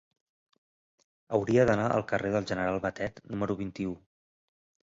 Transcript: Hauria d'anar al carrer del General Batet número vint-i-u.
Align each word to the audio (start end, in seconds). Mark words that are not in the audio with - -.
Hauria 1.37 1.67
d'anar 1.71 1.85
al 1.97 2.05
carrer 2.13 2.33
del 2.37 2.47
General 2.53 2.81
Batet 2.87 3.23
número 3.35 3.59
vint-i-u. 3.63 3.95